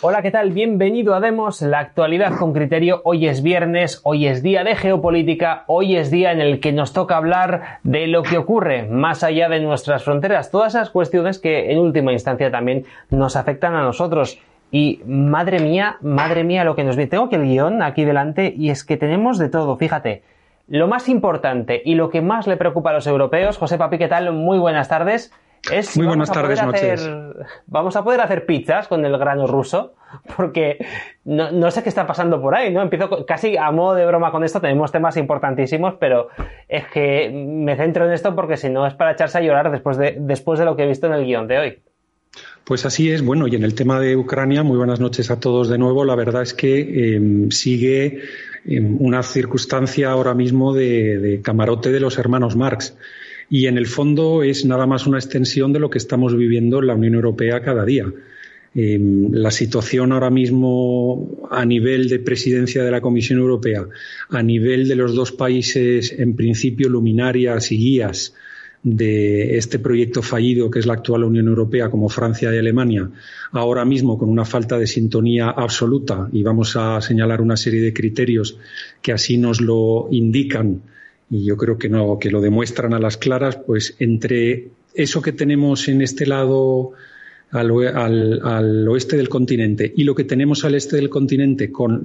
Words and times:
Hola, 0.00 0.22
¿qué 0.22 0.30
tal? 0.30 0.52
Bienvenido 0.52 1.12
a 1.12 1.18
Demos, 1.18 1.60
la 1.60 1.80
actualidad 1.80 2.38
con 2.38 2.52
criterio. 2.52 3.00
Hoy 3.02 3.26
es 3.26 3.42
viernes, 3.42 4.00
hoy 4.04 4.28
es 4.28 4.44
día 4.44 4.62
de 4.62 4.76
geopolítica, 4.76 5.64
hoy 5.66 5.96
es 5.96 6.12
día 6.12 6.30
en 6.30 6.40
el 6.40 6.60
que 6.60 6.70
nos 6.70 6.92
toca 6.92 7.16
hablar 7.16 7.80
de 7.82 8.06
lo 8.06 8.22
que 8.22 8.38
ocurre 8.38 8.84
más 8.84 9.24
allá 9.24 9.48
de 9.48 9.58
nuestras 9.58 10.04
fronteras, 10.04 10.52
todas 10.52 10.76
esas 10.76 10.90
cuestiones 10.90 11.40
que 11.40 11.72
en 11.72 11.80
última 11.80 12.12
instancia 12.12 12.48
también 12.48 12.84
nos 13.10 13.34
afectan 13.34 13.74
a 13.74 13.82
nosotros. 13.82 14.38
Y 14.70 15.00
madre 15.04 15.58
mía, 15.58 15.96
madre 16.00 16.44
mía 16.44 16.62
lo 16.62 16.76
que 16.76 16.84
nos 16.84 16.94
viene. 16.94 17.10
Tengo 17.10 17.28
que 17.28 17.34
el 17.34 17.46
guion 17.46 17.82
aquí 17.82 18.04
delante 18.04 18.54
y 18.56 18.70
es 18.70 18.84
que 18.84 18.98
tenemos 18.98 19.36
de 19.36 19.48
todo, 19.48 19.76
fíjate. 19.78 20.22
Lo 20.68 20.86
más 20.86 21.08
importante 21.08 21.82
y 21.84 21.96
lo 21.96 22.08
que 22.08 22.22
más 22.22 22.46
le 22.46 22.56
preocupa 22.56 22.90
a 22.90 22.92
los 22.92 23.08
europeos, 23.08 23.58
José 23.58 23.78
Papi, 23.78 23.98
¿qué 23.98 24.06
tal? 24.06 24.32
Muy 24.32 24.60
buenas 24.60 24.88
tardes. 24.88 25.32
Es, 25.70 25.96
Muy 25.96 26.06
buenas 26.06 26.30
tardes, 26.30 26.62
noches. 26.62 27.10
vamos 27.66 27.96
a 27.96 28.04
poder 28.04 28.20
hacer 28.20 28.46
pizzas 28.46 28.88
con 28.88 29.04
el 29.04 29.18
grano 29.18 29.46
ruso, 29.46 29.94
porque 30.36 30.78
no, 31.24 31.70
sé 31.70 31.82
qué 31.82 31.88
está 31.88 32.06
pasando 32.06 32.40
por 32.40 32.54
ahí, 32.54 32.72
¿no? 32.72 32.80
Empiezo 32.80 33.26
casi 33.26 33.56
a 33.56 33.70
modo 33.70 33.94
de 33.94 34.06
broma 34.06 34.30
con 34.30 34.44
esto, 34.44 34.60
tenemos 34.60 34.92
temas 34.92 35.16
importantísimos, 35.16 35.94
pero 35.98 36.28
es 36.68 36.86
que 36.86 37.30
me 37.30 37.76
centro 37.76 38.06
en 38.06 38.12
esto 38.12 38.34
porque 38.34 38.56
si 38.56 38.70
no 38.70 38.86
es 38.86 38.94
para 38.94 39.12
echarse 39.12 39.38
a 39.38 39.40
llorar 39.40 39.70
después 39.70 39.98
de, 39.98 40.16
después 40.18 40.58
de 40.58 40.64
lo 40.64 40.76
que 40.76 40.84
he 40.84 40.86
visto 40.86 41.06
en 41.06 41.14
el 41.14 41.24
guion 41.24 41.48
de 41.48 41.58
hoy. 41.58 41.78
Pues 42.64 42.84
así 42.86 43.10
es. 43.10 43.22
Bueno, 43.22 43.48
y 43.48 43.56
en 43.56 43.64
el 43.64 43.74
tema 43.74 43.98
de 43.98 44.16
Ucrania, 44.16 44.62
muy 44.62 44.76
buenas 44.76 45.00
noches 45.00 45.30
a 45.30 45.40
todos 45.40 45.68
de 45.68 45.78
nuevo. 45.78 46.04
La 46.04 46.14
verdad 46.14 46.42
es 46.42 46.54
que 46.54 47.14
em, 47.16 47.50
sigue 47.50 48.20
em, 48.66 48.96
una 49.00 49.22
circunstancia 49.22 50.10
ahora 50.10 50.34
mismo 50.34 50.74
de 50.74 51.40
camarote 51.42 51.90
de 51.90 52.00
los 52.00 52.18
hermanos 52.18 52.56
Marx 52.56 52.94
y 53.50 53.66
en 53.66 53.78
el 53.78 53.86
fondo 53.86 54.42
es 54.42 54.64
nada 54.64 54.86
más 54.86 55.06
una 55.06 55.18
extensión 55.18 55.72
de 55.72 55.80
lo 55.80 55.90
que 55.90 55.98
estamos 55.98 56.36
viviendo 56.36 56.80
en 56.80 56.86
la 56.86 56.94
Unión 56.94 57.14
Europea 57.14 57.62
cada 57.62 57.84
día. 57.84 58.12
Em, 58.74 59.32
la 59.32 59.50
situación 59.50 60.12
ahora 60.12 60.30
mismo 60.30 61.48
a 61.50 61.64
nivel 61.64 62.08
de 62.08 62.18
presidencia 62.18 62.84
de 62.84 62.90
la 62.90 63.00
Comisión 63.00 63.38
Europea, 63.38 63.86
a 64.28 64.42
nivel 64.42 64.86
de 64.86 64.96
los 64.96 65.14
dos 65.14 65.32
países, 65.32 66.14
en 66.16 66.36
principio, 66.36 66.88
luminarias 66.90 67.72
y 67.72 67.78
guías 67.78 68.34
de 68.82 69.56
este 69.56 69.78
proyecto 69.78 70.22
fallido 70.22 70.70
que 70.70 70.78
es 70.78 70.86
la 70.86 70.92
actual 70.92 71.24
Unión 71.24 71.48
Europea, 71.48 71.90
como 71.90 72.08
Francia 72.08 72.54
y 72.54 72.58
Alemania, 72.58 73.10
ahora 73.52 73.84
mismo 73.84 74.18
con 74.18 74.28
una 74.28 74.44
falta 74.44 74.78
de 74.78 74.86
sintonía 74.86 75.48
absoluta, 75.48 76.28
y 76.32 76.42
vamos 76.42 76.76
a 76.76 77.00
señalar 77.00 77.40
una 77.40 77.56
serie 77.56 77.80
de 77.80 77.94
criterios 77.94 78.58
que 79.02 79.12
así 79.12 79.38
nos 79.38 79.60
lo 79.60 80.08
indican 80.10 80.82
y 81.30 81.44
yo 81.44 81.56
creo 81.56 81.78
que 81.78 81.88
no, 81.88 82.18
que 82.18 82.30
lo 82.30 82.40
demuestran 82.40 82.94
a 82.94 82.98
las 82.98 83.16
claras, 83.16 83.56
pues 83.56 83.94
entre 83.98 84.68
eso 84.94 85.22
que 85.22 85.32
tenemos 85.32 85.88
en 85.88 86.02
este 86.02 86.26
lado 86.26 86.92
al, 87.50 88.86
oeste 88.88 89.16
del 89.16 89.28
continente 89.28 89.90
y 89.96 90.04
lo 90.04 90.14
que 90.14 90.24
tenemos 90.24 90.64
al 90.64 90.74
este 90.74 90.96
del 90.96 91.08
continente 91.08 91.72
con 91.72 92.02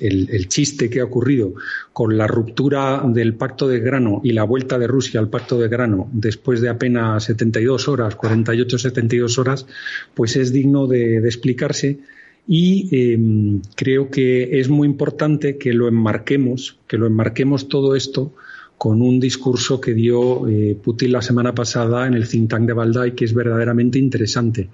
el, 0.00 0.48
chiste 0.48 0.88
que 0.88 1.00
ha 1.00 1.04
ocurrido 1.04 1.54
con 1.92 2.16
la 2.16 2.26
ruptura 2.26 3.02
del 3.06 3.34
pacto 3.34 3.68
de 3.68 3.80
grano 3.80 4.20
y 4.24 4.32
la 4.32 4.44
vuelta 4.44 4.78
de 4.78 4.86
Rusia 4.86 5.20
al 5.20 5.28
pacto 5.28 5.58
de 5.58 5.68
grano 5.68 6.08
después 6.12 6.60
de 6.60 6.70
apenas 6.70 7.24
72 7.24 7.88
horas, 7.88 8.16
48, 8.16 8.78
72 8.78 9.38
horas, 9.38 9.66
pues 10.14 10.36
es 10.36 10.52
digno 10.52 10.86
de, 10.86 11.18
explicarse 11.18 11.98
y 12.46 12.88
em, 13.12 13.60
creo 13.74 14.10
que 14.10 14.58
es 14.58 14.70
muy 14.70 14.88
importante 14.88 15.58
que 15.58 15.74
lo 15.74 15.86
enmarquemos, 15.86 16.78
que 16.86 16.96
lo 16.96 17.06
enmarquemos 17.06 17.68
todo 17.68 17.94
esto 17.94 18.32
con 18.78 19.02
un 19.02 19.18
discurso 19.18 19.80
que 19.80 19.92
dio 19.92 20.48
eh, 20.48 20.78
Putin 20.80 21.12
la 21.12 21.20
semana 21.20 21.52
pasada 21.52 22.06
en 22.06 22.14
el 22.14 22.28
think 22.28 22.48
tank 22.48 22.66
de 22.66 22.72
Valdai, 22.72 23.14
que 23.14 23.24
es 23.24 23.34
verdaderamente 23.34 23.98
interesante. 23.98 24.68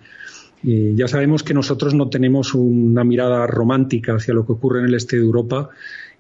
Eh, 0.62 0.92
ya 0.94 1.08
sabemos 1.08 1.42
que 1.42 1.54
nosotros 1.54 1.94
no 1.94 2.10
tenemos 2.10 2.54
una 2.54 3.02
mirada 3.02 3.46
romántica 3.46 4.14
hacia 4.14 4.34
lo 4.34 4.46
que 4.46 4.52
ocurre 4.52 4.80
en 4.80 4.86
el 4.86 4.94
este 4.94 5.16
de 5.16 5.22
Europa 5.22 5.70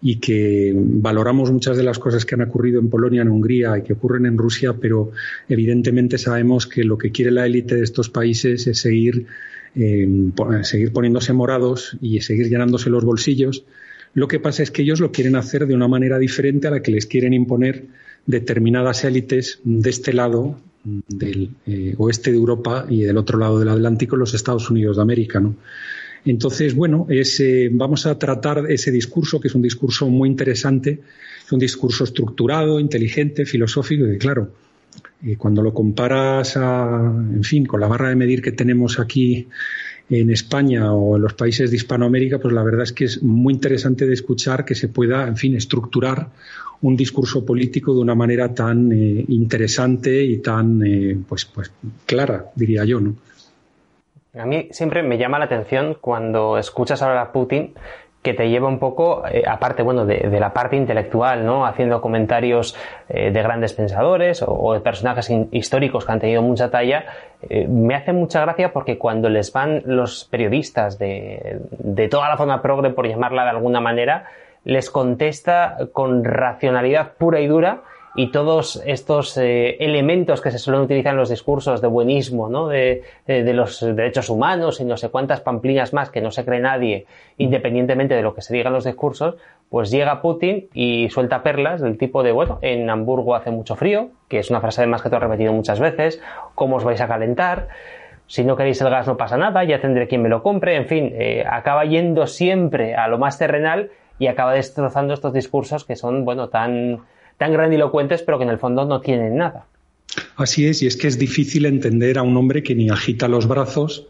y 0.00 0.16
que 0.16 0.72
valoramos 0.74 1.52
muchas 1.52 1.76
de 1.76 1.82
las 1.82 1.98
cosas 1.98 2.24
que 2.24 2.34
han 2.34 2.42
ocurrido 2.42 2.80
en 2.80 2.88
Polonia, 2.88 3.22
en 3.22 3.28
Hungría 3.28 3.78
y 3.78 3.82
que 3.82 3.92
ocurren 3.92 4.26
en 4.26 4.36
Rusia, 4.36 4.74
pero 4.78 5.12
evidentemente 5.48 6.18
sabemos 6.18 6.66
que 6.66 6.84
lo 6.84 6.98
que 6.98 7.10
quiere 7.10 7.30
la 7.30 7.46
élite 7.46 7.76
de 7.76 7.84
estos 7.84 8.10
países 8.10 8.66
es 8.66 8.78
seguir, 8.78 9.26
eh, 9.74 10.08
seguir 10.62 10.92
poniéndose 10.92 11.32
morados 11.32 11.96
y 12.00 12.20
seguir 12.20 12.48
llenándose 12.48 12.90
los 12.90 13.04
bolsillos 13.04 13.64
lo 14.14 14.28
que 14.28 14.40
pasa 14.40 14.62
es 14.62 14.70
que 14.70 14.82
ellos 14.82 15.00
lo 15.00 15.12
quieren 15.12 15.36
hacer 15.36 15.66
de 15.66 15.74
una 15.74 15.88
manera 15.88 16.18
diferente 16.18 16.68
a 16.68 16.70
la 16.70 16.82
que 16.82 16.92
les 16.92 17.06
quieren 17.06 17.32
imponer 17.32 17.84
determinadas 18.26 19.04
élites 19.04 19.60
de 19.64 19.90
este 19.90 20.12
lado 20.12 20.58
del 20.84 21.50
eh, 21.66 21.94
oeste 21.98 22.30
de 22.30 22.36
Europa 22.36 22.86
y 22.88 23.02
del 23.02 23.16
otro 23.16 23.38
lado 23.38 23.58
del 23.58 23.68
Atlántico, 23.68 24.16
los 24.16 24.34
Estados 24.34 24.70
Unidos 24.70 24.96
de 24.96 25.02
América. 25.02 25.40
¿no? 25.40 25.56
Entonces, 26.24 26.74
bueno, 26.74 27.06
vamos 27.72 28.06
a 28.06 28.18
tratar 28.18 28.70
ese 28.70 28.90
discurso, 28.90 29.40
que 29.40 29.48
es 29.48 29.54
un 29.54 29.62
discurso 29.62 30.08
muy 30.08 30.28
interesante, 30.28 31.00
es 31.44 31.52
un 31.52 31.58
discurso 31.58 32.04
estructurado, 32.04 32.80
inteligente, 32.80 33.44
filosófico, 33.44 34.06
y 34.06 34.18
claro, 34.18 34.52
eh, 35.22 35.36
cuando 35.36 35.62
lo 35.62 35.74
comparas 35.74 36.56
en 36.56 37.44
fin, 37.44 37.66
con 37.66 37.80
la 37.80 37.88
barra 37.88 38.08
de 38.08 38.16
medir 38.16 38.40
que 38.40 38.52
tenemos 38.52 38.98
aquí 38.98 39.48
en 40.10 40.30
España 40.30 40.92
o 40.92 41.16
en 41.16 41.22
los 41.22 41.34
países 41.34 41.70
de 41.70 41.76
Hispanoamérica, 41.76 42.38
pues 42.38 42.52
la 42.52 42.62
verdad 42.62 42.82
es 42.82 42.92
que 42.92 43.04
es 43.04 43.22
muy 43.22 43.54
interesante 43.54 44.06
de 44.06 44.14
escuchar 44.14 44.64
que 44.64 44.74
se 44.74 44.88
pueda, 44.88 45.26
en 45.26 45.36
fin, 45.36 45.56
estructurar 45.56 46.28
un 46.82 46.96
discurso 46.96 47.44
político 47.46 47.94
de 47.94 48.00
una 48.00 48.14
manera 48.14 48.52
tan 48.54 48.92
eh, 48.92 49.24
interesante 49.28 50.22
y 50.22 50.38
tan, 50.38 50.84
eh, 50.86 51.18
pues, 51.26 51.46
pues, 51.46 51.72
clara, 52.04 52.50
diría 52.54 52.84
yo, 52.84 53.00
¿no? 53.00 53.14
A 54.38 54.44
mí 54.44 54.68
siempre 54.72 55.02
me 55.02 55.16
llama 55.16 55.38
la 55.38 55.44
atención 55.44 55.96
cuando 56.00 56.58
escuchas 56.58 57.00
hablar 57.02 57.18
a 57.18 57.32
Putin 57.32 57.72
que 58.24 58.32
te 58.32 58.48
lleva 58.48 58.68
un 58.68 58.78
poco, 58.78 59.22
eh, 59.30 59.42
aparte, 59.46 59.82
bueno, 59.82 60.06
de, 60.06 60.40
la 60.40 60.54
parte 60.54 60.76
intelectual, 60.76 61.44
¿no? 61.44 61.66
Haciendo 61.66 62.00
comentarios 62.00 62.74
eh, 63.10 63.30
de 63.30 63.42
grandes 63.42 63.74
pensadores 63.74 64.42
o, 64.44 64.72
de 64.72 64.80
personajes 64.80 65.30
históricos 65.52 66.06
que 66.06 66.12
han 66.12 66.20
tenido 66.20 66.40
mucha 66.40 66.70
talla, 66.70 67.04
eh, 67.42 67.68
me 67.68 67.94
hace 67.94 68.14
mucha 68.14 68.40
gracia 68.40 68.72
porque 68.72 68.96
cuando 68.96 69.28
les 69.28 69.52
van 69.52 69.82
los 69.84 70.24
periodistas 70.24 70.98
de, 70.98 71.60
de 71.70 72.08
toda 72.08 72.30
la 72.30 72.38
zona 72.38 72.62
progre, 72.62 72.88
por 72.90 73.06
llamarla 73.06 73.44
de 73.44 73.50
alguna 73.50 73.82
manera, 73.82 74.24
les 74.64 74.88
contesta 74.88 75.76
con 75.92 76.24
racionalidad 76.24 77.12
pura 77.18 77.40
y 77.40 77.46
dura 77.46 77.82
y 78.16 78.30
todos 78.30 78.80
estos 78.86 79.36
eh, 79.36 79.76
elementos 79.80 80.40
que 80.40 80.50
se 80.50 80.58
suelen 80.58 80.82
utilizar 80.82 81.12
en 81.12 81.18
los 81.18 81.30
discursos 81.30 81.80
de 81.80 81.88
buenismo, 81.88 82.48
¿no? 82.48 82.68
De, 82.68 83.02
los 83.26 83.80
derechos 83.80 84.30
humanos 84.30 84.80
y 84.80 84.84
no 84.84 84.96
sé 84.96 85.08
cuántas 85.08 85.40
pamplinas 85.40 85.92
más 85.92 86.10
que 86.10 86.20
no 86.20 86.30
se 86.30 86.44
cree 86.44 86.60
nadie, 86.60 87.06
independientemente 87.38 88.14
de 88.14 88.22
lo 88.22 88.34
que 88.34 88.42
se 88.42 88.54
diga 88.54 88.68
en 88.68 88.74
los 88.74 88.84
discursos, 88.84 89.36
pues 89.68 89.90
llega 89.90 90.22
Putin 90.22 90.68
y 90.72 91.08
suelta 91.10 91.42
perlas 91.42 91.80
del 91.80 91.98
tipo 91.98 92.22
de, 92.22 92.32
bueno, 92.32 92.58
en 92.62 92.88
Hamburgo 92.88 93.34
hace 93.34 93.50
mucho 93.50 93.74
frío, 93.74 94.10
que 94.28 94.38
es 94.38 94.50
una 94.50 94.60
frase 94.60 94.82
además 94.82 95.02
que 95.02 95.10
te 95.10 95.16
he 95.16 95.18
repetido 95.18 95.52
muchas 95.52 95.80
veces, 95.80 96.22
¿cómo 96.54 96.76
os 96.76 96.84
vais 96.84 97.00
a 97.00 97.08
calentar? 97.08 97.68
Si 98.26 98.44
no 98.44 98.56
queréis 98.56 98.80
el 98.80 98.90
gas 98.90 99.06
no 99.06 99.16
pasa 99.16 99.36
nada, 99.36 99.64
ya 99.64 99.80
tendré 99.80 100.06
quien 100.06 100.22
me 100.22 100.28
lo 100.28 100.42
compre, 100.42 100.76
en 100.76 100.86
fin, 100.86 101.12
eh, 101.14 101.44
acaba 101.48 101.84
yendo 101.84 102.26
siempre 102.26 102.94
a 102.94 103.08
lo 103.08 103.18
más 103.18 103.38
terrenal 103.38 103.90
y 104.18 104.28
acaba 104.28 104.52
destrozando 104.52 105.14
estos 105.14 105.32
discursos 105.32 105.84
que 105.84 105.96
son, 105.96 106.24
bueno, 106.24 106.48
tan 106.48 107.00
tan 107.38 107.52
grandilocuentes, 107.52 108.22
pero 108.22 108.38
que 108.38 108.44
en 108.44 108.50
el 108.50 108.58
fondo 108.58 108.84
no 108.84 109.00
tienen 109.00 109.36
nada. 109.36 109.66
Así 110.36 110.66
es, 110.66 110.82
y 110.82 110.86
es 110.86 110.96
que 110.96 111.08
es 111.08 111.18
difícil 111.18 111.66
entender 111.66 112.18
a 112.18 112.22
un 112.22 112.36
hombre 112.36 112.62
que 112.62 112.74
ni 112.74 112.88
agita 112.88 113.28
los 113.28 113.48
brazos 113.48 114.06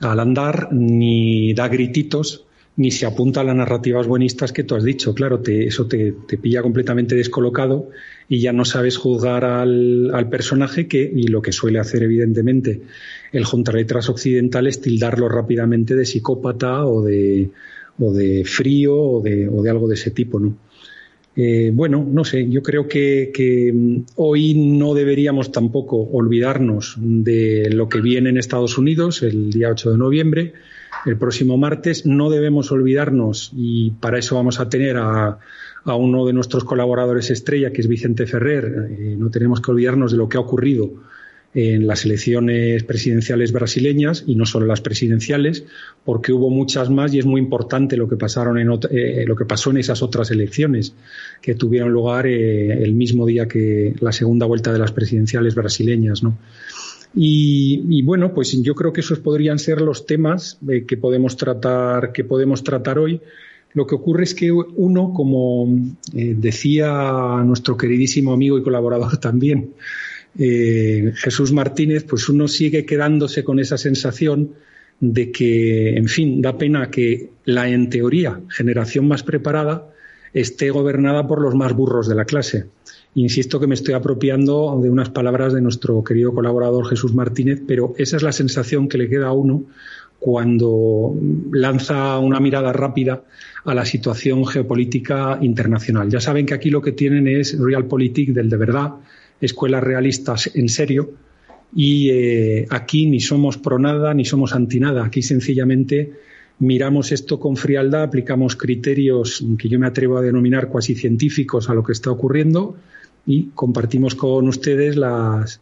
al 0.00 0.20
andar, 0.20 0.72
ni 0.72 1.54
da 1.54 1.68
grititos, 1.68 2.44
ni 2.76 2.90
se 2.90 3.06
apunta 3.06 3.40
a 3.40 3.44
las 3.44 3.54
narrativas 3.54 4.06
buenistas 4.06 4.52
que 4.52 4.64
tú 4.64 4.74
has 4.74 4.82
dicho. 4.82 5.14
Claro, 5.14 5.40
te, 5.40 5.66
eso 5.66 5.86
te, 5.86 6.12
pilla 6.12 6.62
completamente 6.62 7.14
descolocado 7.14 7.90
y 8.28 8.40
ya 8.40 8.52
no 8.52 8.64
sabes 8.64 8.96
juzgar 8.96 9.44
al, 9.44 10.28
personaje 10.30 10.88
que, 10.88 11.02
y 11.02 11.28
lo 11.28 11.40
que 11.40 11.52
suele 11.52 11.78
hacer 11.78 12.02
evidentemente 12.02 12.82
el 13.32 13.44
letras 13.72 14.08
occidental 14.08 14.66
es 14.66 14.80
tildarlo 14.80 15.28
rápidamente 15.28 15.94
de 15.94 16.04
psicópata 16.04 16.84
o 16.84 17.02
de, 17.02 17.50
o 17.98 18.12
de 18.12 18.44
frío 18.44 18.96
o 18.96 19.22
de, 19.22 19.48
o 19.48 19.62
de 19.62 19.70
algo 19.70 19.86
de 19.88 19.94
ese 19.94 20.10
tipo, 20.10 20.40
¿no? 20.40 20.56
Eh, 21.36 21.72
bueno, 21.74 22.06
no 22.08 22.24
sé, 22.24 22.48
yo 22.48 22.62
creo 22.62 22.86
que, 22.86 23.72
mm, 23.74 24.12
hoy 24.16 24.54
no 24.54 24.94
deberíamos 24.94 25.50
tampoco 25.50 25.96
olvidarnos 25.96 26.96
de 26.98 27.70
lo 27.70 27.88
que 27.88 28.00
viene 28.00 28.30
en 28.30 28.38
Estados 28.38 28.78
Unidos 28.78 29.22
el 29.22 29.50
día 29.50 29.70
8 29.70 29.92
de 29.92 29.98
noviembre, 29.98 30.52
el 31.06 31.16
próximo 31.16 31.56
martes. 31.56 32.06
No 32.06 32.30
debemos 32.30 32.70
olvidarnos, 32.70 33.52
y 33.56 33.90
para 33.90 34.18
eso 34.18 34.36
vamos 34.36 34.60
a 34.60 34.68
tener 34.68 34.96
a, 34.96 35.38
uno 35.84 36.24
de 36.24 36.32
nuestros 36.32 36.64
colaboradores 36.64 37.30
estrella, 37.30 37.72
que 37.72 37.82
es 37.82 37.88
Vicente 37.88 38.26
Ferrer, 38.26 38.88
eh, 38.90 39.16
no 39.18 39.30
tenemos 39.30 39.60
que 39.60 39.70
olvidarnos 39.70 40.12
de 40.12 40.18
lo 40.18 40.28
que 40.28 40.38
ha 40.38 40.40
ocurrido 40.40 40.92
en 41.54 41.86
las 41.86 42.04
elecciones 42.04 42.82
presidenciales 42.82 43.52
brasileñas 43.52 44.24
y 44.26 44.34
no 44.34 44.44
solo 44.44 44.66
las 44.66 44.80
presidenciales, 44.80 45.64
porque 46.04 46.32
hubo 46.32 46.50
muchas 46.50 46.90
más 46.90 47.14
y 47.14 47.20
es 47.20 47.26
muy 47.26 47.40
importante 47.40 47.96
lo 47.96 48.08
que 48.08 48.16
pasaron 48.16 48.58
en 48.58 48.68
eh, 48.90 49.24
lo 49.26 49.36
que 49.36 49.44
pasó 49.44 49.70
en 49.70 49.78
esas 49.78 50.02
otras 50.02 50.30
elecciones 50.30 50.94
que 51.40 51.54
tuvieron 51.54 51.92
lugar 51.92 52.26
eh, 52.26 52.82
el 52.82 52.94
mismo 52.94 53.24
día 53.24 53.46
que 53.46 53.94
la 54.00 54.12
segunda 54.12 54.46
vuelta 54.46 54.72
de 54.72 54.78
las 54.78 54.92
presidenciales 54.92 55.54
brasileñas, 55.54 56.22
¿no? 56.22 56.36
Y, 57.16 58.02
bueno, 58.02 58.34
pues 58.34 58.60
yo 58.60 58.74
creo 58.74 58.92
que 58.92 59.00
esos 59.00 59.20
podrían 59.20 59.58
ser 59.58 59.80
los 59.80 60.04
temas 60.04 60.58
eh, 60.68 60.84
que 60.84 60.96
podemos 60.96 61.36
tratar, 61.36 62.12
que 62.12 62.24
podemos 62.24 62.64
tratar 62.64 62.98
hoy. 62.98 63.20
Lo 63.72 63.86
que 63.86 63.94
ocurre 63.94 64.24
es 64.24 64.34
que 64.34 64.50
uno, 64.50 65.12
como 65.12 65.68
eh, 66.12 66.34
decía 66.36 67.42
nuestro 67.44 67.76
queridísimo 67.76 68.32
amigo 68.32 68.58
y 68.58 68.62
colaborador 68.62 69.16
también, 69.20 69.74
eh, 70.38 71.12
Jesús 71.16 71.52
Martínez, 71.52 72.04
pues 72.04 72.28
uno 72.28 72.48
sigue 72.48 72.84
quedándose 72.84 73.44
con 73.44 73.58
esa 73.58 73.78
sensación 73.78 74.52
de 75.00 75.30
que, 75.30 75.96
en 75.96 76.08
fin, 76.08 76.40
da 76.40 76.56
pena 76.56 76.90
que 76.90 77.30
la, 77.44 77.68
en 77.68 77.90
teoría, 77.90 78.40
generación 78.48 79.08
más 79.08 79.22
preparada 79.22 79.90
esté 80.32 80.70
gobernada 80.70 81.26
por 81.26 81.40
los 81.40 81.54
más 81.54 81.72
burros 81.72 82.08
de 82.08 82.14
la 82.14 82.24
clase. 82.24 82.66
Insisto 83.14 83.60
que 83.60 83.68
me 83.68 83.74
estoy 83.74 83.94
apropiando 83.94 84.80
de 84.82 84.90
unas 84.90 85.10
palabras 85.10 85.52
de 85.52 85.60
nuestro 85.60 86.02
querido 86.02 86.34
colaborador 86.34 86.88
Jesús 86.88 87.14
Martínez, 87.14 87.62
pero 87.66 87.94
esa 87.96 88.16
es 88.16 88.22
la 88.22 88.32
sensación 88.32 88.88
que 88.88 88.98
le 88.98 89.08
queda 89.08 89.28
a 89.28 89.32
uno 89.32 89.64
cuando 90.18 91.14
lanza 91.52 92.18
una 92.18 92.40
mirada 92.40 92.72
rápida 92.72 93.22
a 93.64 93.74
la 93.74 93.84
situación 93.84 94.46
geopolítica 94.46 95.38
internacional. 95.40 96.08
Ya 96.08 96.20
saben 96.20 96.46
que 96.46 96.54
aquí 96.54 96.70
lo 96.70 96.80
que 96.80 96.92
tienen 96.92 97.28
es 97.28 97.58
realpolitik 97.58 98.30
del 98.30 98.48
de 98.48 98.56
verdad, 98.56 98.94
escuelas 99.44 99.82
realistas 99.82 100.50
en 100.54 100.68
serio, 100.68 101.12
y 101.74 102.10
eh, 102.10 102.66
aquí 102.70 103.06
ni 103.06 103.20
somos 103.20 103.58
pro 103.58 103.78
nada 103.78 104.14
ni 104.14 104.24
somos 104.24 104.54
anti 104.54 104.78
nada. 104.78 105.04
Aquí 105.04 105.22
sencillamente 105.22 106.12
miramos 106.60 107.12
esto 107.12 107.40
con 107.40 107.56
frialdad, 107.56 108.04
aplicamos 108.04 108.56
criterios 108.56 109.44
que 109.58 109.68
yo 109.68 109.78
me 109.78 109.86
atrevo 109.86 110.18
a 110.18 110.22
denominar 110.22 110.68
cuasi 110.68 110.94
científicos 110.94 111.68
a 111.68 111.74
lo 111.74 111.82
que 111.82 111.92
está 111.92 112.10
ocurriendo 112.10 112.76
y 113.26 113.50
compartimos 113.54 114.14
con 114.14 114.46
ustedes 114.48 114.96
las 114.96 115.60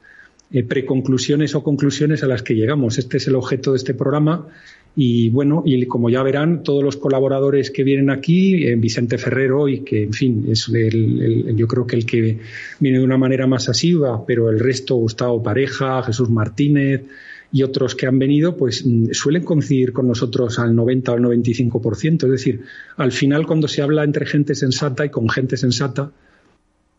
eh, 0.50 0.62
preconclusiones 0.62 1.54
o 1.54 1.62
conclusiones 1.62 2.22
a 2.22 2.26
las 2.26 2.42
que 2.42 2.54
llegamos. 2.54 2.98
Este 2.98 3.16
es 3.16 3.26
el 3.26 3.36
objeto 3.36 3.72
de 3.72 3.78
este 3.78 3.94
programa 3.94 4.48
y 4.94 5.30
bueno, 5.30 5.62
y 5.64 5.86
como 5.86 6.10
ya 6.10 6.22
verán, 6.22 6.62
todos 6.62 6.84
los 6.84 6.98
colaboradores 6.98 7.70
que 7.70 7.82
vienen 7.82 8.10
aquí, 8.10 8.66
eh, 8.66 8.76
Vicente 8.76 9.16
Ferrero, 9.16 9.68
y 9.68 9.80
que, 9.80 10.02
en 10.02 10.12
fin, 10.12 10.44
es 10.50 10.68
el, 10.68 11.56
yo 11.56 11.66
creo 11.66 11.86
que 11.86 11.96
el 11.96 12.04
que 12.04 12.38
viene 12.78 12.98
de 12.98 13.04
una 13.04 13.16
manera 13.16 13.46
más 13.46 13.70
asiva, 13.70 14.24
pero 14.26 14.50
el 14.50 14.60
resto, 14.60 14.96
Gustavo 14.96 15.42
Pareja, 15.42 16.02
Jesús 16.02 16.28
Martínez 16.28 17.04
y 17.50 17.62
otros 17.62 17.94
que 17.94 18.06
han 18.06 18.18
venido, 18.18 18.56
pues 18.56 18.84
mm, 18.84 19.12
suelen 19.12 19.44
coincidir 19.44 19.92
con 19.92 20.08
nosotros 20.08 20.58
al 20.58 20.74
90 20.74 21.12
o 21.12 21.14
al 21.14 21.22
95%. 21.22 22.24
Es 22.24 22.30
decir, 22.30 22.62
al 22.96 23.12
final, 23.12 23.46
cuando 23.46 23.68
se 23.68 23.80
habla 23.80 24.04
entre 24.04 24.26
gente 24.26 24.54
sensata 24.54 25.06
y 25.06 25.10
con 25.10 25.28
gente 25.28 25.56
sensata, 25.56 26.10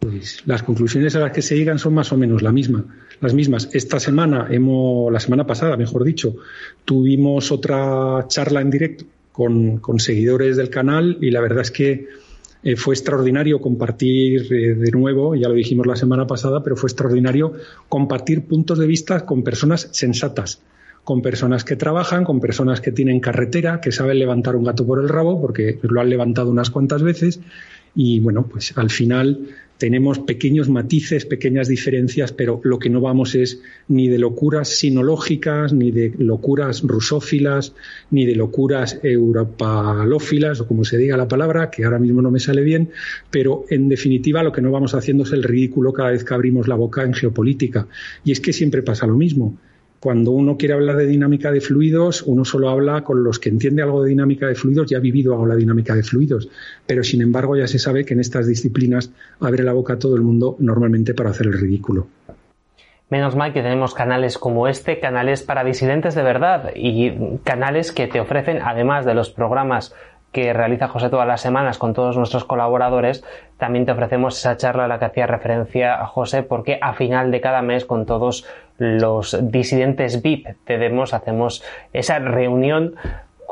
pues 0.03 0.43
las 0.45 0.63
conclusiones 0.63 1.15
a 1.15 1.19
las 1.19 1.31
que 1.31 1.41
se 1.41 1.55
llegan 1.55 1.79
son 1.79 1.93
más 1.93 2.11
o 2.11 2.17
menos 2.17 2.41
la 2.41 2.51
misma, 2.51 2.83
las 3.21 3.33
mismas. 3.33 3.69
Esta 3.71 3.99
semana, 3.99 4.47
hemos, 4.49 5.11
la 5.11 5.19
semana 5.19 5.47
pasada, 5.47 5.77
mejor 5.77 6.03
dicho, 6.03 6.35
tuvimos 6.83 7.51
otra 7.51 8.25
charla 8.27 8.59
en 8.59 8.69
directo 8.69 9.05
con, 9.31 9.79
seguidores 9.99 10.57
del 10.57 10.69
canal 10.69 11.17
y 11.21 11.31
la 11.31 11.39
verdad 11.39 11.61
es 11.61 11.71
que 11.71 12.07
eh, 12.63 12.75
fue 12.75 12.93
extraordinario 12.95 13.61
compartir 13.61 14.53
eh, 14.53 14.75
de 14.75 14.91
nuevo, 14.91 15.35
ya 15.35 15.47
lo 15.47 15.53
dijimos 15.53 15.87
la 15.87 15.95
semana 15.95 16.27
pasada, 16.27 16.61
pero 16.63 16.75
fue 16.75 16.89
extraordinario 16.89 17.53
compartir 17.87 18.43
puntos 18.45 18.79
de 18.79 18.87
vista 18.87 19.25
con 19.25 19.43
personas 19.43 19.87
sensatas, 19.91 20.61
con 21.05 21.21
personas 21.21 21.63
que 21.63 21.77
trabajan, 21.77 22.25
con 22.25 22.41
personas 22.41 22.81
que 22.81 22.91
tienen 22.91 23.21
carretera, 23.21 23.79
que 23.79 23.93
saben 23.93 24.19
levantar 24.19 24.57
un 24.57 24.65
gato 24.65 24.85
por 24.85 24.99
el 24.99 25.07
rabo, 25.07 25.39
porque 25.39 25.79
lo 25.81 26.01
han 26.01 26.09
levantado 26.09 26.51
unas 26.51 26.69
cuantas 26.69 27.03
veces, 27.03 27.39
y 27.95 28.19
bueno, 28.19 28.47
pues 28.47 28.77
al 28.77 28.89
final 28.89 29.47
tenemos 29.77 30.19
pequeños 30.19 30.69
matices, 30.69 31.25
pequeñas 31.25 31.67
diferencias, 31.67 32.31
pero 32.31 32.61
lo 32.63 32.79
que 32.79 32.89
no 32.89 33.01
vamos 33.01 33.35
es 33.35 33.61
ni 33.87 34.07
de 34.07 34.17
locuras 34.17 34.69
sinológicas, 34.69 35.73
ni 35.73 35.91
de 35.91 36.13
locuras 36.17 36.81
rusófilas, 36.83 37.73
ni 38.11 38.25
de 38.25 38.35
locuras 38.35 38.99
europalófilas, 39.03 40.61
o 40.61 40.67
como 40.67 40.85
se 40.85 40.97
diga 40.97 41.17
la 41.17 41.27
palabra, 41.27 41.69
que 41.69 41.83
ahora 41.85 41.99
mismo 41.99 42.21
no 42.21 42.31
me 42.31 42.39
sale 42.39 42.61
bien, 42.61 42.91
pero 43.31 43.65
en 43.69 43.89
definitiva 43.89 44.43
lo 44.43 44.51
que 44.51 44.61
no 44.61 44.71
vamos 44.71 44.93
haciendo 44.93 45.23
es 45.23 45.31
el 45.31 45.43
ridículo 45.43 45.91
cada 45.91 46.11
vez 46.11 46.23
que 46.23 46.33
abrimos 46.33 46.67
la 46.67 46.75
boca 46.75 47.03
en 47.03 47.13
geopolítica. 47.13 47.87
Y 48.23 48.31
es 48.31 48.39
que 48.39 48.53
siempre 48.53 48.83
pasa 48.83 49.07
lo 49.07 49.15
mismo 49.15 49.57
cuando 50.03 50.31
uno 50.31 50.57
quiere 50.57 50.73
hablar 50.73 50.97
de 50.97 51.07
dinámica 51.07 51.49
de 51.49 51.61
fluidos, 51.61 52.23
uno 52.23 52.43
solo 52.43 52.67
habla 52.67 53.05
con 53.05 53.23
los 53.23 53.39
que 53.39 53.47
entiende 53.47 53.83
algo 53.83 54.03
de 54.03 54.09
dinámica 54.09 54.47
de 54.47 54.53
fluidos 54.53 54.91
y 54.91 54.95
ha 54.95 54.99
vivido 54.99 55.31
algo 55.31 55.45
la 55.45 55.55
dinámica 55.55 55.95
de 55.95 56.03
fluidos. 56.03 56.49
Pero 56.85 57.05
sin 57.05 57.21
embargo, 57.21 57.55
ya 57.55 57.67
se 57.67 57.79
sabe 57.79 58.03
que 58.03 58.13
en 58.13 58.19
estas 58.19 58.45
disciplinas 58.45 59.13
abre 59.39 59.63
la 59.63 59.71
boca 59.71 59.93
a 59.93 59.99
todo 59.99 60.17
el 60.17 60.21
mundo 60.21 60.57
normalmente 60.59 61.13
para 61.13 61.29
hacer 61.29 61.47
el 61.47 61.53
ridículo. 61.53 62.07
Menos 63.09 63.37
mal 63.37 63.53
que 63.53 63.61
tenemos 63.61 63.93
canales 63.93 64.37
como 64.37 64.67
este, 64.67 64.99
canales 64.99 65.41
para 65.41 65.63
disidentes 65.63 66.15
de 66.15 66.23
verdad 66.23 66.71
y 66.75 67.37
canales 67.45 67.93
que 67.93 68.07
te 68.07 68.19
ofrecen, 68.19 68.59
además 68.61 69.05
de 69.05 69.13
los 69.13 69.29
programas 69.29 69.95
que 70.33 70.51
realiza 70.51 70.89
José 70.89 71.09
todas 71.09 71.27
las 71.27 71.39
semanas 71.39 71.77
con 71.77 71.93
todos 71.93 72.17
nuestros 72.17 72.43
colaboradores, 72.43 73.23
también 73.57 73.85
te 73.85 73.93
ofrecemos 73.93 74.37
esa 74.37 74.57
charla 74.57 74.85
a 74.85 74.87
la 74.89 74.99
que 74.99 75.05
hacía 75.05 75.27
referencia 75.27 76.01
a 76.01 76.07
José, 76.07 76.43
porque 76.43 76.79
a 76.81 76.93
final 76.93 77.31
de 77.31 77.39
cada 77.39 77.61
mes 77.61 77.85
con 77.85 78.05
todos 78.05 78.45
los 78.77 79.37
disidentes 79.49 80.21
VIP 80.21 80.47
tenemos, 80.65 81.13
hacemos 81.13 81.63
esa 81.93 82.19
reunión 82.19 82.95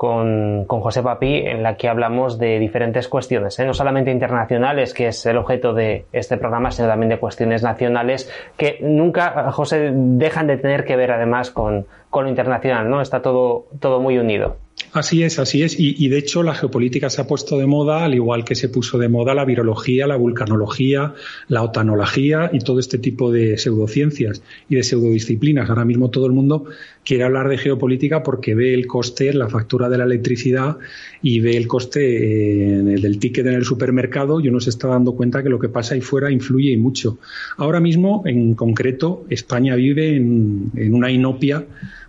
con, 0.02 0.66
José 0.68 1.04
Papi 1.04 1.46
en 1.46 1.62
la 1.62 1.76
que 1.76 1.88
hablamos 1.88 2.40
de 2.40 2.58
diferentes 2.58 3.08
cuestiones, 3.08 3.60
¿eh? 3.60 3.66
no 3.66 3.76
solamente 3.76 4.10
internacionales, 4.10 4.96
que 4.96 5.10
es 5.10 5.24
el 5.28 5.38
objeto 5.38 5.76
de 5.76 6.06
este 6.12 6.38
programa, 6.38 6.72
sino 6.72 6.88
también 6.88 7.10
de 7.10 7.20
cuestiones 7.20 7.62
nacionales 7.62 8.28
que 8.58 8.80
nunca, 8.82 9.52
José, 9.52 9.92
dejan 9.94 10.48
de 10.48 10.58
tener 10.58 10.86
que 10.86 10.96
ver 10.96 11.12
además 11.12 11.52
con, 11.52 11.86
con 12.10 12.24
lo 12.24 12.32
internacional, 12.32 12.90
¿no? 12.90 13.00
Está 13.00 13.22
todo, 13.22 13.66
todo 13.80 14.00
muy 14.00 14.18
unido. 14.18 14.58
Así 14.94 15.24
es, 15.24 15.40
así 15.40 15.64
es. 15.64 15.80
Y, 15.80 16.08
de 16.10 16.18
hecho 16.18 16.44
la 16.44 16.54
geopolítica 16.54 17.10
se 17.10 17.22
ha 17.22 17.28
puesto 17.28 17.58
de 17.58 17.66
moda, 17.66 18.04
al 18.04 18.14
igual 18.14 18.44
que 18.44 18.56
se 18.56 18.68
puso 18.68 18.98
de 18.98 19.08
moda 19.08 19.34
la 19.34 19.46
virología, 19.46 20.06
la 20.08 20.18
vulcanología, 20.18 21.14
la 21.48 21.64
otanología 21.64 22.50
y 22.52 22.60
todo 22.60 22.80
este 22.80 22.98
tipo 22.98 23.32
de 23.32 23.58
pseudociencias 23.58 24.44
y 24.70 24.76
de 24.76 24.84
pseudodisciplinas. 24.84 25.70
Ahora 25.70 25.86
mismo 25.86 26.10
todo 26.10 26.26
el 26.26 26.34
mundo 26.34 26.66
quiere 27.04 27.24
hablar 27.24 27.50
de 27.50 27.58
geopolítica 27.58 28.24
porque 28.24 28.56
ve 28.56 28.74
el 28.74 28.88
coste 28.88 29.34
la 29.34 29.50
factura 29.50 29.90
de 29.90 29.98
la 29.98 30.04
electricidad 30.04 30.78
y 31.22 31.40
ve 31.40 31.58
el 31.58 31.68
coste 31.68 32.80
el 32.80 33.02
del 33.02 33.20
ticket 33.20 33.46
en 33.46 33.54
el 33.54 33.66
supermercado 33.66 34.40
y 34.40 34.48
uno 34.48 34.60
se 34.60 34.70
está 34.70 34.88
dando 34.88 35.14
cuenta 35.14 35.44
que 35.44 35.50
lo 35.50 35.60
que 35.60 35.70
pasa 35.70 35.96
ahí 35.96 36.02
fuera 36.02 36.32
influye 36.32 36.72
y 36.72 36.78
mucho. 36.78 37.18
Ahora 37.58 37.80
mismo, 37.80 38.24
en 38.26 38.54
concreto, 38.54 39.26
España 39.30 39.76
vive 39.76 40.16
en, 40.16 40.72
en 40.76 40.94
una 40.94 41.12
inopia 41.12 41.66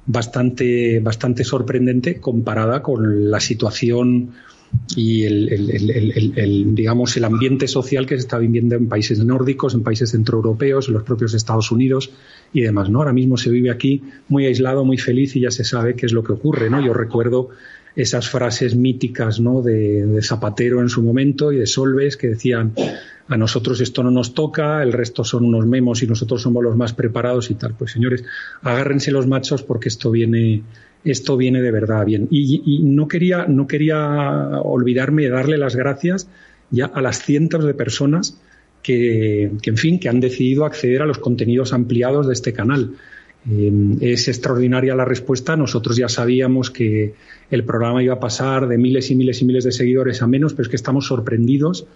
bastante, 0.07 1.01
bastante 1.01 1.45
sorprendente 1.45 2.21
comparada 2.21 2.83
con 2.83 3.31
la 3.31 3.41
situación 3.41 4.33
y 4.95 5.25
el, 5.25 6.75
digamos 6.75 7.17
el 7.17 7.25
ambiente 7.25 7.67
social 7.69 8.07
que 8.07 8.15
se 8.17 8.21
está 8.21 8.39
viviendo 8.39 8.75
en 8.75 8.89
países 8.89 9.25
nórdicos, 9.25 9.75
en 9.75 9.83
países 9.83 10.11
centroeuropeos, 10.11 10.89
en 10.89 10.95
los 10.95 11.03
propios 11.03 11.35
Estados 11.35 11.71
Unidos 11.71 12.11
y 12.53 12.61
demás, 12.61 12.91
¿no? 12.91 12.99
Ahora 12.99 13.13
mismo 13.13 13.37
se 13.37 13.51
vive 13.51 13.71
aquí 13.71 14.03
muy 14.29 14.47
aislado, 14.47 14.85
muy 14.85 14.99
feliz 14.99 15.35
y 15.37 15.41
ya 15.41 15.51
se 15.51 15.65
sabe 15.65 15.95
qué 15.95 16.07
es 16.07 16.13
lo 16.13 16.23
que 16.23 16.33
ocurre, 16.33 16.69
¿no? 16.69 16.85
Yo 16.85 16.93
recuerdo 16.93 17.49
esas 17.97 18.29
frases 18.29 18.75
míticas, 18.75 19.41
¿no? 19.41 19.63
De, 19.63 20.07
de 20.07 20.23
Zapatero 20.23 20.81
en 20.81 20.89
su 20.89 21.03
momento 21.03 21.53
y 21.53 21.59
de 21.59 21.67
Solves 21.67 22.17
que 22.17 22.29
decían 22.29 22.75
a 23.29 23.37
nosotros 23.37 23.81
esto 23.81 24.03
no 24.03 24.11
nos 24.11 24.35
toca, 24.35 24.83
el 24.83 24.93
resto 24.93 25.25
son 25.25 25.45
unos 25.45 25.67
memos 25.67 26.03
y 26.03 26.07
nosotros 26.07 26.43
somos 26.43 26.63
los 26.63 26.77
más 26.77 26.93
preparados 26.93 27.51
y 27.51 27.55
tal. 27.55 27.75
Pues 27.75 27.93
señores, 27.93 28.25
agárrense 28.63 29.11
los 29.11 29.27
machos 29.27 29.63
porque 29.63 29.89
esto 29.89 30.11
viene, 30.11 30.63
esto 31.05 31.37
viene 31.37 31.63
de 31.63 31.71
verdad 31.71 32.05
bien. 32.05 32.29
Y, 32.31 32.81
no 32.85 33.09
quería, 33.09 33.47
no 33.47 33.67
quería 33.67 34.61
olvidarme 34.63 35.23
de 35.23 35.31
darle 35.31 35.59
las 35.59 35.77
gracias 35.77 36.29
ya 36.71 36.87
a 36.87 37.03
las 37.03 37.23
cientos 37.23 37.65
de 37.65 37.75
personas 37.75 38.39
que, 38.83 39.51
en 39.63 39.77
fin, 39.77 39.99
que 39.99 40.09
han 40.09 40.21
decidido 40.21 40.65
acceder 40.65 41.03
a 41.03 41.07
los 41.07 41.19
contenidos 41.19 41.73
ampliados 41.73 42.27
de 42.27 42.33
este 42.33 42.53
canal. 42.53 42.95
Eh, 43.51 43.73
es 44.01 44.29
extraordinaria 44.29 44.95
la 44.95 45.05
respuesta. 45.05 45.57
Nosotros 45.57 45.97
ya 45.97 46.09
sabíamos 46.09 46.71
que 46.71 47.15
el 47.51 47.65
programa 47.65 48.03
iba 48.03 48.15
a 48.15 48.21
pasar 48.21 48.69
de 48.69 48.79
miles 48.79 49.11
y 49.11 49.17
miles 49.17 49.43
y 49.43 49.45
miles 49.45 49.65
de 49.65 49.73
seguidores 49.73 50.23
a 50.23 50.27
menos, 50.27 50.55
pero 50.55 50.65
es 50.65 50.69
que 50.69 50.77
estamos 50.77 51.07
sorprendidos 51.07 51.87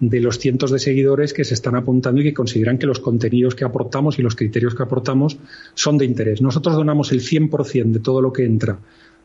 de 0.00 0.20
los 0.20 0.38
cientos 0.38 0.70
de 0.70 0.78
seguidores 0.78 1.32
que 1.32 1.44
se 1.44 1.54
están 1.54 1.76
apuntando 1.76 2.20
y 2.20 2.24
que 2.24 2.34
consideran 2.34 2.78
que 2.78 2.86
los 2.86 3.00
contenidos 3.00 3.54
que 3.54 3.64
aportamos 3.64 4.18
y 4.18 4.22
los 4.22 4.34
criterios 4.34 4.74
que 4.74 4.82
aportamos 4.82 5.38
son 5.74 5.98
de 5.98 6.04
interés. 6.04 6.42
Nosotros 6.42 6.74
donamos 6.74 7.12
el 7.12 7.20
100% 7.20 7.92
de 7.92 8.00
todo 8.00 8.20
lo 8.20 8.32
que 8.32 8.44
entra 8.44 8.78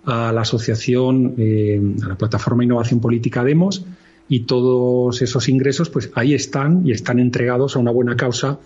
a 0.06 0.32
la 0.32 0.42
asociación, 0.42 1.36
eh, 1.38 1.82
a 2.04 2.08
la 2.08 2.18
plataforma 2.18 2.64
Innovación 2.64 3.00
Política 3.00 3.44
Demos 3.44 3.86
y 4.30 4.42
todos 4.42 5.22
esos 5.22 5.50
ingresos, 5.50 5.90
pues 5.90 6.12
ahí 6.14 6.34
están 6.34 6.86
y 6.86 6.92
están 6.92 7.20
entregados 7.20 7.76
a 7.76 7.80
una 7.80 7.92
buena 7.92 8.16
causa 8.16 8.60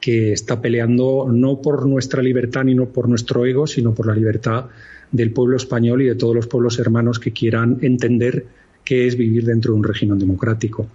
que 0.00 0.32
está 0.32 0.60
peleando 0.60 1.26
no 1.32 1.62
por 1.62 1.86
nuestra 1.86 2.22
libertad 2.22 2.64
ni 2.64 2.74
no 2.74 2.86
por 2.86 3.08
nuestro 3.08 3.46
ego, 3.46 3.66
sino 3.66 3.94
por 3.94 4.06
la 4.06 4.14
libertad 4.14 4.66
del 5.10 5.30
pueblo 5.30 5.56
español 5.56 6.02
y 6.02 6.06
de 6.06 6.14
todos 6.14 6.34
los 6.34 6.46
pueblos 6.46 6.78
hermanos 6.78 7.18
que 7.18 7.32
quieran 7.32 7.78
entender 7.80 8.44
qué 8.84 9.06
es 9.06 9.16
vivir 9.16 9.46
dentro 9.46 9.72
de 9.72 9.78
un 9.78 9.84
régimen 9.84 10.18
democrático. 10.18 10.86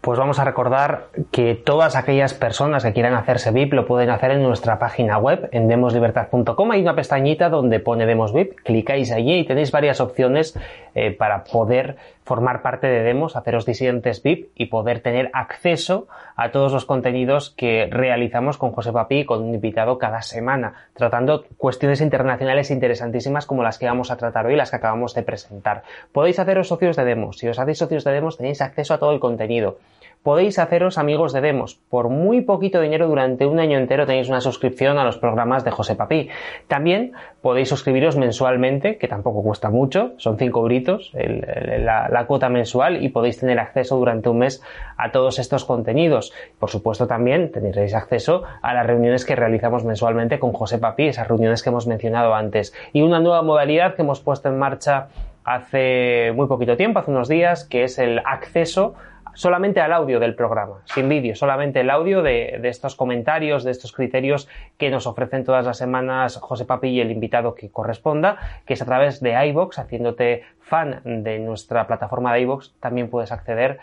Pues 0.00 0.16
vamos 0.16 0.38
a 0.38 0.44
recordar 0.44 1.08
que 1.32 1.56
todas 1.56 1.96
aquellas 1.96 2.32
personas 2.32 2.84
que 2.84 2.92
quieran 2.92 3.14
hacerse 3.14 3.50
VIP 3.50 3.72
lo 3.72 3.84
pueden 3.84 4.10
hacer 4.10 4.30
en 4.30 4.44
nuestra 4.44 4.78
página 4.78 5.18
web, 5.18 5.48
en 5.50 5.66
demoslibertad.com. 5.66 6.70
Hay 6.70 6.82
una 6.82 6.94
pestañita 6.94 7.48
donde 7.48 7.80
pone 7.80 8.06
Demos 8.06 8.32
VIP, 8.32 8.60
clicáis 8.62 9.10
allí 9.10 9.40
y 9.40 9.44
tenéis 9.44 9.72
varias 9.72 10.00
opciones 10.00 10.56
eh, 10.94 11.10
para 11.10 11.42
poder 11.42 11.96
formar 12.22 12.62
parte 12.62 12.86
de 12.86 13.02
Demos, 13.02 13.36
haceros 13.36 13.66
disidentes 13.66 14.22
VIP 14.22 14.50
y 14.54 14.66
poder 14.66 15.00
tener 15.00 15.30
acceso 15.32 16.08
a 16.36 16.50
todos 16.50 16.72
los 16.72 16.84
contenidos 16.84 17.50
que 17.50 17.88
realizamos 17.90 18.58
con 18.58 18.70
José 18.70 18.92
Papi 18.92 19.20
y 19.20 19.24
con 19.24 19.42
un 19.42 19.54
invitado 19.54 19.98
cada 19.98 20.22
semana, 20.22 20.74
tratando 20.94 21.44
cuestiones 21.56 22.00
internacionales 22.02 22.70
interesantísimas 22.70 23.46
como 23.46 23.62
las 23.62 23.78
que 23.78 23.86
vamos 23.86 24.10
a 24.10 24.16
tratar 24.16 24.46
hoy, 24.46 24.56
las 24.56 24.70
que 24.70 24.76
acabamos 24.76 25.14
de 25.14 25.22
presentar. 25.22 25.82
Podéis 26.12 26.38
haceros 26.38 26.68
socios 26.68 26.96
de 26.96 27.04
Demos. 27.04 27.38
Si 27.38 27.48
os 27.48 27.58
hacéis 27.58 27.78
socios 27.78 28.04
de 28.04 28.12
Demos 28.12 28.36
tenéis 28.36 28.60
acceso 28.60 28.94
a 28.94 28.98
todo 28.98 29.12
el 29.12 29.20
contenido 29.20 29.78
podéis 30.22 30.58
haceros 30.58 30.98
amigos 30.98 31.32
de 31.32 31.40
Demos. 31.40 31.76
Por 31.88 32.10
muy 32.10 32.42
poquito 32.42 32.80
dinero 32.80 33.06
durante 33.06 33.46
un 33.46 33.60
año 33.60 33.78
entero 33.78 34.04
tenéis 34.04 34.28
una 34.28 34.42
suscripción 34.42 34.98
a 34.98 35.04
los 35.04 35.16
programas 35.16 35.64
de 35.64 35.70
José 35.70 35.96
Papi. 35.96 36.28
También 36.66 37.12
podéis 37.40 37.70
suscribiros 37.70 38.16
mensualmente, 38.16 38.98
que 38.98 39.08
tampoco 39.08 39.42
cuesta 39.42 39.70
mucho, 39.70 40.12
son 40.18 40.36
5 40.36 40.62
gritos 40.64 41.12
la, 41.14 42.10
la, 42.10 42.26
cuota 42.26 42.50
mensual 42.50 43.02
y 43.02 43.08
podéis 43.08 43.38
tener 43.38 43.58
acceso 43.58 43.96
durante 43.96 44.28
un 44.28 44.40
mes 44.40 44.62
a 44.98 45.12
todos 45.12 45.38
estos 45.38 45.64
contenidos. 45.64 46.32
Por 46.58 46.68
supuesto 46.68 47.06
también 47.06 47.50
tendréis 47.50 47.94
acceso 47.94 48.42
a 48.60 48.74
las 48.74 48.86
reuniones 48.86 49.24
que 49.24 49.34
realizamos 49.34 49.84
mensualmente 49.84 50.38
con 50.38 50.52
José 50.52 50.78
Papi, 50.78 51.08
esas 51.08 51.28
reuniones 51.28 51.62
que 51.62 51.70
hemos 51.70 51.86
mencionado 51.86 52.34
antes. 52.34 52.74
Y 52.92 53.00
una 53.00 53.20
nueva 53.20 53.40
modalidad 53.40 53.94
que 53.94 54.02
hemos 54.02 54.20
puesto 54.20 54.50
en 54.50 54.58
marcha 54.58 55.08
hace 55.44 56.32
muy 56.34 56.46
poquito 56.48 56.76
tiempo, 56.76 56.98
hace 56.98 57.10
unos 57.10 57.28
días, 57.28 57.64
que 57.64 57.84
es 57.84 57.98
el 57.98 58.18
acceso 58.26 58.94
solamente 59.38 59.80
al 59.80 59.92
audio 59.92 60.18
del 60.18 60.34
programa, 60.34 60.82
sin 60.84 61.08
vídeo, 61.08 61.36
solamente 61.36 61.78
el 61.78 61.90
audio 61.90 62.22
de, 62.22 62.58
estos 62.64 62.96
comentarios, 62.96 63.62
de 63.62 63.70
estos 63.70 63.92
criterios 63.92 64.48
que 64.78 64.90
nos 64.90 65.06
ofrecen 65.06 65.44
todas 65.44 65.64
las 65.64 65.78
semanas 65.78 66.38
José 66.38 66.64
Papi 66.64 66.88
y 66.88 67.00
el 67.00 67.12
invitado 67.12 67.54
que 67.54 67.70
corresponda, 67.70 68.38
que 68.66 68.74
es 68.74 68.82
a 68.82 68.84
través 68.84 69.20
de 69.20 69.46
iBox, 69.46 69.78
haciéndote 69.78 70.42
fan 70.58 71.02
de 71.04 71.38
nuestra 71.38 71.86
plataforma 71.86 72.34
de 72.34 72.40
iBox, 72.40 72.74
también 72.80 73.10
puedes 73.10 73.30
acceder 73.30 73.78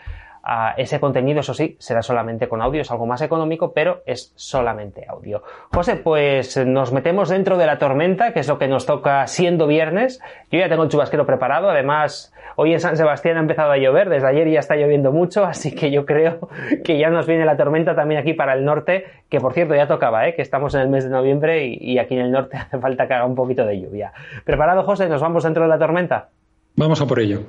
a 0.48 0.74
ese 0.76 1.00
contenido, 1.00 1.40
eso 1.40 1.54
sí, 1.54 1.76
será 1.80 2.02
solamente 2.02 2.48
con 2.48 2.62
audio, 2.62 2.82
es 2.82 2.90
algo 2.90 3.06
más 3.06 3.20
económico, 3.22 3.72
pero 3.72 4.02
es 4.06 4.32
solamente 4.36 5.04
audio. 5.08 5.42
José, 5.72 5.96
pues 5.96 6.56
nos 6.64 6.92
metemos 6.92 7.28
dentro 7.28 7.58
de 7.58 7.66
la 7.66 7.78
tormenta, 7.78 8.32
que 8.32 8.40
es 8.40 8.48
lo 8.48 8.58
que 8.58 8.68
nos 8.68 8.86
toca 8.86 9.26
siendo 9.26 9.66
viernes. 9.66 10.20
Yo 10.52 10.60
ya 10.60 10.68
tengo 10.68 10.84
el 10.84 10.88
chubasquero 10.88 11.26
preparado, 11.26 11.68
además 11.68 12.32
Hoy 12.58 12.72
en 12.72 12.80
San 12.80 12.96
Sebastián 12.96 13.36
ha 13.36 13.40
empezado 13.40 13.70
a 13.70 13.76
llover, 13.76 14.08
desde 14.08 14.28
ayer 14.28 14.48
ya 14.48 14.60
está 14.60 14.76
lloviendo 14.76 15.12
mucho, 15.12 15.44
así 15.44 15.74
que 15.74 15.90
yo 15.90 16.06
creo 16.06 16.48
que 16.84 16.98
ya 16.98 17.10
nos 17.10 17.26
viene 17.26 17.44
la 17.44 17.58
tormenta 17.58 17.94
también 17.94 18.18
aquí 18.18 18.32
para 18.32 18.54
el 18.54 18.64
norte, 18.64 19.04
que 19.28 19.40
por 19.40 19.52
cierto 19.52 19.74
ya 19.74 19.86
tocaba, 19.86 20.26
¿eh? 20.26 20.34
que 20.34 20.40
estamos 20.40 20.74
en 20.74 20.80
el 20.80 20.88
mes 20.88 21.04
de 21.04 21.10
noviembre 21.10 21.66
y, 21.66 21.98
aquí 21.98 22.14
en 22.14 22.22
el 22.22 22.32
norte 22.32 22.56
hace 22.56 22.78
falta 22.78 23.06
que 23.06 23.12
haga 23.12 23.26
un 23.26 23.34
poquito 23.34 23.66
de 23.66 23.78
lluvia. 23.78 24.12
¿Preparado, 24.44 24.84
José? 24.84 25.06
¿Nos 25.06 25.20
vamos 25.20 25.44
dentro 25.44 25.64
de 25.64 25.68
la 25.68 25.78
tormenta? 25.78 26.30
Vamos 26.76 27.02
a 27.02 27.06
por 27.06 27.20
ello. 27.20 27.40